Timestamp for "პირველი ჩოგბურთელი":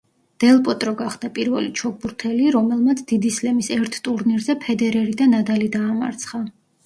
1.35-2.47